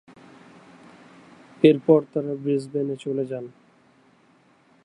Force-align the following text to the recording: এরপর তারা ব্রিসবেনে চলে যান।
এরপর 1.63 1.99
তারা 2.13 2.33
ব্রিসবেনে 2.35 2.95
চলে 2.95 3.23
যান। 3.25 3.45